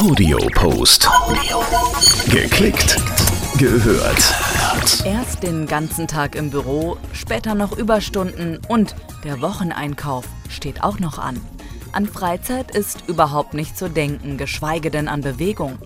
Audiopost. 0.00 1.06
Geklickt, 2.30 2.96
gehört. 3.58 4.34
Erst 5.04 5.42
den 5.42 5.66
ganzen 5.66 6.08
Tag 6.08 6.36
im 6.36 6.48
Büro, 6.48 6.96
später 7.12 7.54
noch 7.54 7.76
Überstunden 7.76 8.60
und 8.68 8.94
der 9.24 9.42
Wocheneinkauf 9.42 10.24
steht 10.48 10.82
auch 10.82 11.00
noch 11.00 11.18
an. 11.18 11.38
An 11.92 12.06
Freizeit 12.06 12.70
ist 12.70 13.08
überhaupt 13.08 13.52
nicht 13.52 13.76
zu 13.76 13.90
denken, 13.90 14.38
geschweige 14.38 14.90
denn 14.90 15.06
an 15.06 15.20
Bewegung. 15.20 15.76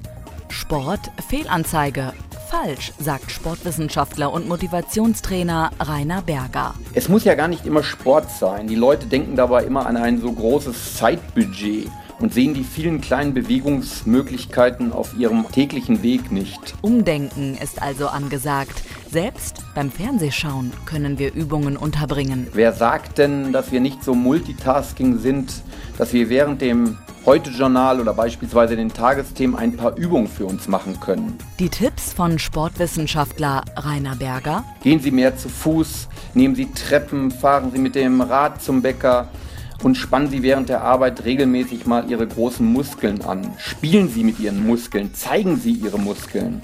Sport, 0.49 1.11
Fehlanzeige. 1.29 2.13
Falsch, 2.49 2.93
sagt 3.01 3.33
Sportwissenschaftler 3.33 4.33
und 4.33 4.49
Motivationstrainer 4.49 5.73
Rainer 5.81 6.23
Berger. 6.23 6.75
Es 6.93 7.09
muss 7.09 7.25
ja 7.25 7.35
gar 7.35 7.49
nicht 7.49 7.67
immer 7.67 7.83
Sport 7.83 8.31
sein. 8.31 8.69
Die 8.69 8.77
Leute 8.77 9.09
denken 9.09 9.35
dabei 9.35 9.65
immer 9.65 9.87
an 9.87 9.97
ein 9.97 10.21
so 10.21 10.31
großes 10.31 10.95
Zeitbudget 10.99 11.91
und 12.25 12.33
sehen 12.33 12.55
die 12.55 12.65
vielen 12.65 13.03
kleinen 13.03 13.35
Bewegungsmöglichkeiten 13.35 14.93
auf 14.95 15.15
ihrem 15.19 15.45
täglichen 15.53 16.03
Weg 16.03 16.33
nicht. 16.33 16.75
Umdenken 16.81 17.55
ist 17.63 17.83
also 17.83 18.09
angesagt. 18.09 18.83
Selbst 19.11 19.63
beim 19.75 19.91
Fernsehschauen 19.91 20.73
können 20.87 21.19
wir 21.19 21.35
Übungen 21.35 21.77
unterbringen. 21.77 22.47
Wer 22.55 22.73
sagt 22.73 23.19
denn, 23.19 23.53
dass 23.53 23.73
wir 23.73 23.81
nicht 23.81 24.03
so 24.03 24.15
Multitasking 24.15 25.19
sind, 25.19 25.53
dass 25.99 26.15
wir 26.15 26.31
während 26.31 26.63
dem 26.63 26.97
Heute-Journal 27.27 28.01
oder 28.01 28.15
beispielsweise 28.15 28.75
den 28.75 28.89
Tagesthemen 28.89 29.57
ein 29.57 29.77
paar 29.77 29.95
Übungen 29.99 30.27
für 30.27 30.47
uns 30.47 30.67
machen 30.67 30.99
können? 31.01 31.37
Die 31.59 31.69
Tipps 31.69 32.15
von 32.15 32.39
Sportwissenschaftler 32.39 33.65
Rainer 33.77 34.17
Berger. 34.17 34.65
Gehen 34.83 35.01
Sie 35.01 35.11
mehr 35.11 35.37
zu 35.37 35.51
Fuß, 35.51 36.09
nehmen 36.33 36.55
Sie 36.55 36.73
Treppen, 36.73 37.31
fahren 37.31 37.71
Sie 37.71 37.79
mit 37.79 37.95
dem 37.95 38.23
Rad 38.23 38.63
zum 38.63 38.81
Bäcker, 38.81 39.29
und 39.85 39.97
spannen 39.97 40.31
Sie 40.31 40.43
während 40.43 40.69
der 40.69 40.83
Arbeit 40.83 41.25
regelmäßig 41.25 41.87
mal 41.87 42.11
Ihre 42.11 42.27
großen 42.27 42.67
Muskeln 42.67 43.23
an. 43.23 43.53
Spielen 43.59 44.09
Sie 44.09 44.25
mit 44.25 44.41
Ihren 44.41 44.67
Muskeln, 44.67 45.15
zeigen 45.15 45.57
Sie 45.57 45.73
Ihre 45.73 45.99
Muskeln. 45.99 46.63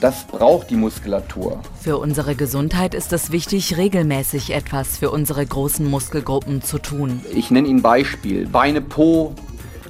Das 0.00 0.24
braucht 0.24 0.70
die 0.70 0.76
Muskulatur. 0.76 1.60
Für 1.80 1.98
unsere 1.98 2.36
Gesundheit 2.36 2.94
ist 2.94 3.12
es 3.12 3.32
wichtig, 3.32 3.76
regelmäßig 3.76 4.54
etwas 4.54 4.98
für 4.98 5.10
unsere 5.10 5.44
großen 5.44 5.88
Muskelgruppen 5.88 6.62
zu 6.62 6.78
tun. 6.78 7.20
Ich 7.34 7.50
nenne 7.50 7.66
Ihnen 7.66 7.82
Beispiel. 7.82 8.46
Beine, 8.46 8.80
Po, 8.80 9.34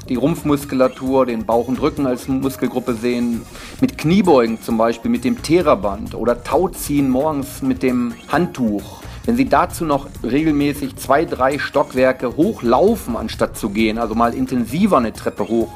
die 0.08 0.14
Rumpfmuskulatur, 0.14 1.26
den 1.26 1.44
Bauch 1.44 1.68
und 1.68 1.80
Rücken 1.80 2.06
als 2.06 2.26
Muskelgruppe 2.26 2.94
sehen. 2.94 3.42
Mit 3.80 3.98
Kniebeugen 3.98 4.62
zum 4.62 4.78
Beispiel, 4.78 5.10
mit 5.10 5.24
dem 5.24 5.42
Theraband 5.42 6.14
oder 6.14 6.42
Tauziehen 6.42 7.10
morgens 7.10 7.60
mit 7.60 7.82
dem 7.82 8.14
Handtuch. 8.28 9.02
Wenn 9.28 9.36
Sie 9.36 9.44
dazu 9.44 9.84
noch 9.84 10.08
regelmäßig 10.22 10.96
zwei, 10.96 11.26
drei 11.26 11.58
Stockwerke 11.58 12.38
hochlaufen, 12.38 13.14
anstatt 13.14 13.58
zu 13.58 13.68
gehen, 13.68 13.98
also 13.98 14.14
mal 14.14 14.32
intensiver 14.32 14.96
eine 14.96 15.12
Treppe 15.12 15.46
hoch, 15.46 15.68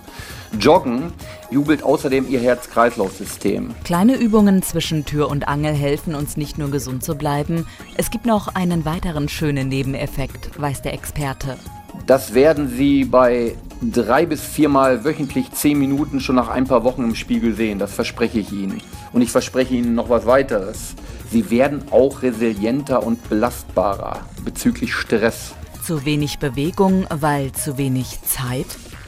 joggen, 0.58 1.12
jubelt 1.50 1.82
außerdem 1.82 2.30
Ihr 2.30 2.40
Herz-Kreislauf-System. 2.40 3.74
Kleine 3.84 4.16
Übungen 4.16 4.62
zwischen 4.62 5.04
Tür 5.04 5.28
und 5.28 5.48
Angel 5.48 5.74
helfen 5.74 6.14
uns 6.14 6.38
nicht 6.38 6.56
nur 6.56 6.70
gesund 6.70 7.04
zu 7.04 7.14
bleiben, 7.14 7.66
es 7.98 8.10
gibt 8.10 8.24
noch 8.24 8.54
einen 8.54 8.86
weiteren 8.86 9.28
schönen 9.28 9.68
Nebeneffekt, 9.68 10.58
weiß 10.58 10.80
der 10.80 10.94
Experte. 10.94 11.58
Das 12.06 12.32
werden 12.32 12.70
Sie 12.74 13.04
bei 13.04 13.54
drei 13.90 14.26
bis 14.26 14.42
viermal 14.42 15.04
wöchentlich 15.04 15.50
zehn 15.52 15.78
Minuten 15.78 16.20
schon 16.20 16.36
nach 16.36 16.48
ein 16.48 16.66
paar 16.66 16.84
Wochen 16.84 17.02
im 17.02 17.14
Spiegel 17.14 17.54
sehen. 17.54 17.78
Das 17.78 17.92
verspreche 17.92 18.38
ich 18.38 18.52
Ihnen. 18.52 18.80
Und 19.12 19.22
ich 19.22 19.30
verspreche 19.30 19.74
Ihnen 19.74 19.94
noch 19.94 20.08
was 20.08 20.26
weiteres. 20.26 20.94
Sie 21.30 21.50
werden 21.50 21.84
auch 21.90 22.22
resilienter 22.22 23.04
und 23.04 23.28
belastbarer 23.28 24.20
bezüglich 24.44 24.94
Stress. 24.94 25.54
Zu 25.84 26.04
wenig 26.04 26.38
Bewegung, 26.38 27.06
weil 27.10 27.52
zu 27.52 27.76
wenig 27.76 28.22
Zeit? 28.22 28.66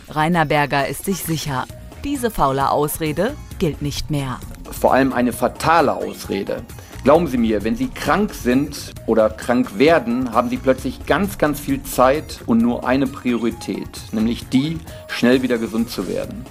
Rainer 0.08 0.44
Berger 0.44 0.88
ist 0.88 1.04
sich 1.04 1.18
sicher, 1.18 1.66
diese 2.02 2.30
faule 2.30 2.70
Ausrede 2.70 3.34
gilt 3.58 3.80
nicht 3.80 4.10
mehr. 4.10 4.38
Vor 4.70 4.92
allem 4.92 5.12
eine 5.12 5.32
fatale 5.32 5.94
Ausrede. 5.94 6.62
Glauben 7.04 7.26
Sie 7.26 7.36
mir, 7.36 7.64
wenn 7.64 7.76
Sie 7.76 7.88
krank 7.88 8.32
sind 8.32 8.94
oder 9.04 9.28
krank 9.28 9.78
werden, 9.78 10.32
haben 10.32 10.48
Sie 10.48 10.56
plötzlich 10.56 11.04
ganz, 11.04 11.36
ganz 11.36 11.60
viel 11.60 11.82
Zeit 11.82 12.40
und 12.46 12.62
nur 12.62 12.88
eine 12.88 13.06
Priorität, 13.06 14.00
nämlich 14.12 14.48
die, 14.48 14.78
schnell 15.08 15.42
wieder 15.42 15.58
gesund 15.58 15.90
zu 15.90 16.08
werden. 16.08 16.46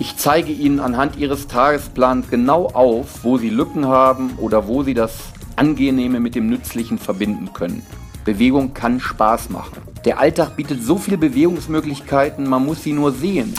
Ich 0.00 0.16
zeige 0.16 0.50
Ihnen 0.50 0.80
anhand 0.80 1.14
Ihres 1.14 1.46
Tagesplans 1.46 2.28
genau 2.28 2.66
auf, 2.66 3.22
wo 3.22 3.38
Sie 3.38 3.48
Lücken 3.48 3.86
haben 3.86 4.32
oder 4.38 4.66
wo 4.66 4.82
Sie 4.82 4.92
das 4.92 5.12
Angenehme 5.54 6.18
mit 6.18 6.34
dem 6.34 6.48
Nützlichen 6.48 6.98
verbinden 6.98 7.52
können. 7.52 7.86
Bewegung 8.24 8.74
kann 8.74 8.98
Spaß 8.98 9.50
machen. 9.50 9.76
Der 10.04 10.18
Alltag 10.18 10.56
bietet 10.56 10.82
so 10.82 10.98
viele 10.98 11.16
Bewegungsmöglichkeiten, 11.16 12.48
man 12.48 12.66
muss 12.66 12.82
sie 12.82 12.92
nur 12.92 13.12
sehen. 13.12 13.54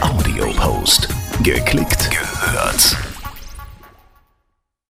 Audiopost. 0.00 1.10
Geklickt, 1.42 2.10
gehört. 2.10 2.96